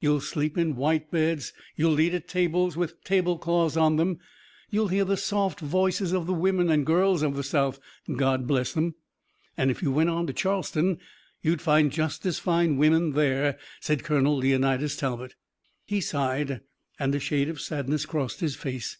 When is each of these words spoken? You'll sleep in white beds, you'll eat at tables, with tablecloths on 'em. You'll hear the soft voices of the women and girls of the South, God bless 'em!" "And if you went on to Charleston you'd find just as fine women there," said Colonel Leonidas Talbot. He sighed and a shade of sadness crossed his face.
You'll 0.00 0.22
sleep 0.22 0.56
in 0.56 0.76
white 0.76 1.10
beds, 1.10 1.52
you'll 1.76 2.00
eat 2.00 2.14
at 2.14 2.26
tables, 2.26 2.74
with 2.74 3.04
tablecloths 3.04 3.76
on 3.76 4.00
'em. 4.00 4.18
You'll 4.70 4.88
hear 4.88 5.04
the 5.04 5.18
soft 5.18 5.60
voices 5.60 6.12
of 6.14 6.26
the 6.26 6.32
women 6.32 6.70
and 6.70 6.86
girls 6.86 7.20
of 7.20 7.36
the 7.36 7.42
South, 7.42 7.78
God 8.16 8.46
bless 8.46 8.74
'em!" 8.78 8.94
"And 9.58 9.70
if 9.70 9.82
you 9.82 9.92
went 9.92 10.08
on 10.08 10.26
to 10.26 10.32
Charleston 10.32 11.00
you'd 11.42 11.60
find 11.60 11.92
just 11.92 12.24
as 12.24 12.38
fine 12.38 12.78
women 12.78 13.12
there," 13.12 13.58
said 13.78 14.04
Colonel 14.04 14.38
Leonidas 14.38 14.96
Talbot. 14.96 15.34
He 15.84 16.00
sighed 16.00 16.62
and 16.98 17.14
a 17.14 17.20
shade 17.20 17.50
of 17.50 17.60
sadness 17.60 18.06
crossed 18.06 18.40
his 18.40 18.56
face. 18.56 18.96